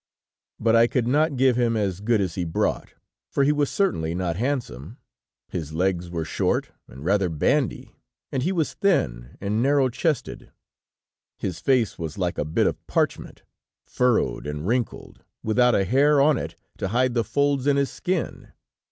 "But 0.59 0.75
I 0.75 0.87
could 0.87 1.05
not 1.07 1.35
give 1.35 1.57
him 1.59 1.77
as 1.77 1.99
good 1.99 2.21
as 2.21 2.33
he 2.33 2.43
brought, 2.43 2.93
for 3.29 3.43
he 3.43 3.51
was 3.51 3.69
certainly 3.69 4.15
not 4.15 4.35
handsome; 4.35 4.97
his 5.47 5.73
legs 5.73 6.09
were 6.09 6.25
short, 6.25 6.71
and 6.87 7.05
rather 7.05 7.29
bandy 7.29 7.93
and 8.31 8.41
he 8.41 8.51
was 8.51 8.73
thin 8.73 9.37
and 9.39 9.61
narrow 9.61 9.89
chested. 9.89 10.51
His 11.37 11.59
face 11.59 11.99
was 11.99 12.17
like 12.17 12.39
a 12.39 12.45
bit 12.45 12.65
of 12.65 12.87
parchment, 12.87 13.43
furrowed 13.85 14.47
and 14.47 14.65
wrinkled, 14.65 15.23
without 15.43 15.75
a 15.75 15.85
hair 15.85 16.19
on 16.19 16.35
it 16.39 16.55
to 16.79 16.87
hide 16.87 17.13
the 17.13 17.23
folds 17.23 17.67
in 17.67 17.77
his 17.77 17.91
skin. 17.91 18.53